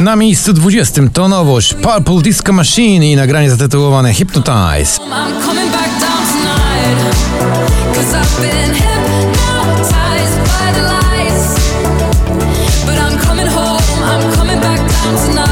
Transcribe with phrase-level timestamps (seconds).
[0.00, 5.00] Na miejscu 20 to nowość Purple Disco Machine i nagranie zatytułowane Hypnotize.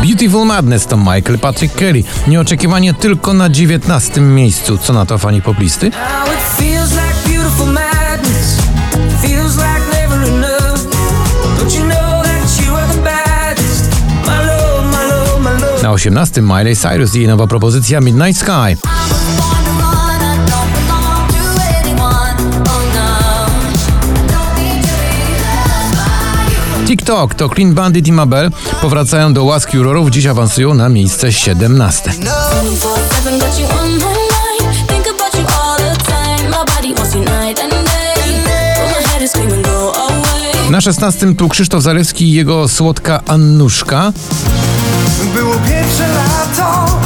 [0.03, 2.04] Beautiful Madness to Michael Patrick Kelly.
[2.29, 4.79] Nieoczekiwanie tylko na 19 miejscu.
[4.79, 5.90] Co na to fani poplisty?
[15.88, 18.76] Na 18 Miley Cyrus i jej nowa propozycja Midnight Sky.
[26.86, 32.11] TikTok to Clean Bandit i Mabel powracają do łaski jurorów, dziś awansują na miejsce 17.
[32.11, 34.89] 24/7 got you on my mind.
[34.89, 36.48] Think about you all the time.
[36.50, 38.42] My body wants you night and day.
[38.44, 40.70] But my head is screaming, go away.
[40.70, 44.12] Na 16 tu Krzysztof Zalewski i jego słodka Annuszka.
[45.34, 47.01] Było pierwsze lato,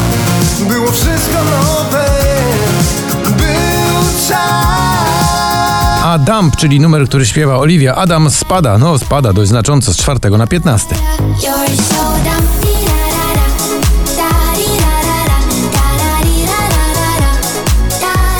[0.68, 2.06] było wszystko nowe.
[3.24, 4.72] Był czas.
[6.04, 10.30] A Dump, czyli numer, który śpiewa Olivia Adam, spada, no spada dość znacząco z 4
[10.30, 10.94] na 15.
[10.94, 12.52] You're so dumb.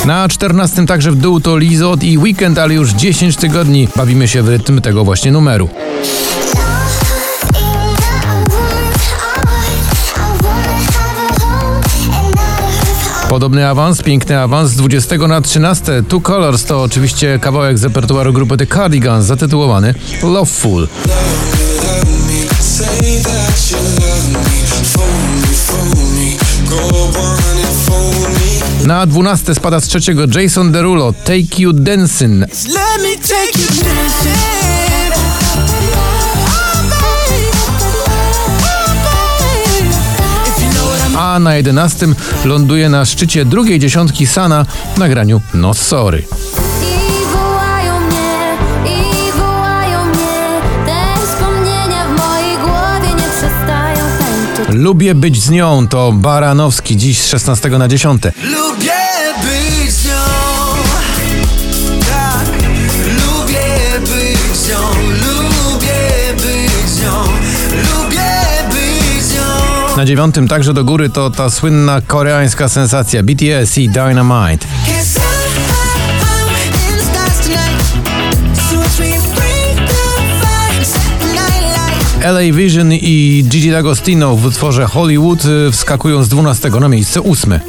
[0.05, 4.43] Na 14 także w dół to Lizot i Weekend, ale już 10 tygodni bawimy się
[4.43, 5.69] w rytm tego właśnie numeru.
[13.33, 16.03] Podobny awans, piękny awans z 20 na 13.
[16.07, 20.87] Two Colors to oczywiście kawałek z repertuaru grupy The Cardigans zatytułowany Loveful.
[28.85, 32.45] Na 12 spada z trzeciego Jason Derulo Take You Dancing.
[41.33, 42.07] A na 11
[42.45, 44.65] ląduje na szczycie drugiej dziesiątki Sana
[44.95, 46.23] w nagraniu No Sorry.
[54.69, 58.23] Lubię być z nią to Baranowski dziś z 16 na 10.
[58.43, 58.93] Lubię
[59.43, 59.72] być
[69.97, 74.67] Na dziewiątym także do góry to ta słynna koreańska sensacja BTS i Dynamite.
[82.23, 87.59] LA Vision i Gigi D'Agostino w utworze Hollywood y, wskakują z 12 na miejsce 8.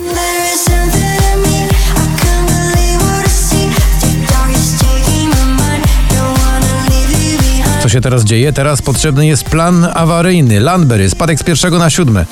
[7.85, 8.53] Co się teraz dzieje?
[8.53, 10.61] Teraz potrzebny jest plan awaryjny.
[10.61, 12.27] Landberry, spadek z pierwszego na siódme.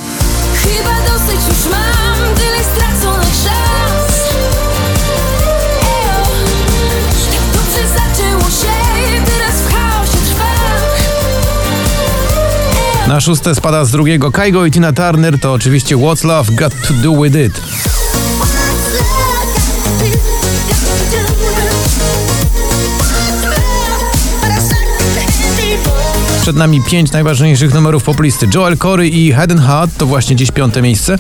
[0.55, 4.13] Chyba dosyć już mam tyle straconych szans.
[5.83, 6.25] Ejo,
[7.31, 8.73] tak dobrze zaczęło się,
[9.27, 10.83] teraz w chaosie trwam.
[12.99, 13.09] Ejo.
[13.09, 16.95] Na szóste spada z drugiego Kaigo i Tina Turner to oczywiście What's Love Got To
[16.95, 17.61] Do With It.
[26.43, 28.47] Przed nami pięć najważniejszych numerów poplisty.
[28.55, 31.19] Joel Corey i Head Heart to właśnie dziś piąte miejsce.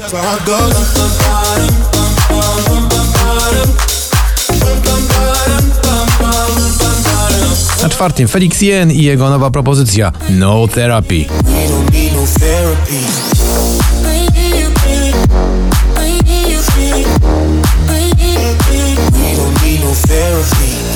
[7.82, 11.24] Na czwartym Felix Jen i jego nowa propozycja No Therapy.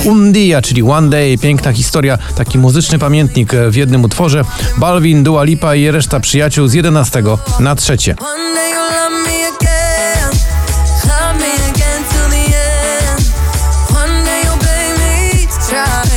[0.06, 4.44] Un Dia, czyli One Day, piękna historia, taki muzyczny pamiętnik w jednym utworze.
[4.76, 7.22] Balvin, Dua Lipa i reszta przyjaciół z 11
[7.60, 8.14] na trzecie.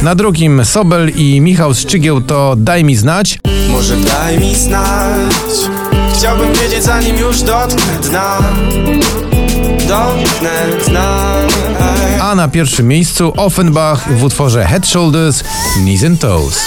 [0.02, 3.40] Na drugim Sobel i Michał Szczygieł to Daj mi znać.
[3.70, 5.32] Może daj mi znać.
[6.14, 8.40] Chciałbym wiedzieć zanim już dotknę dna.
[9.88, 11.89] Dotknę dna.
[12.30, 15.44] A na pierwszym miejscu Offenbach w utworze Head Shoulders,
[15.82, 16.60] Knees and Toes.